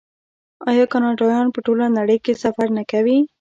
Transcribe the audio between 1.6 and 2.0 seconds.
ټوله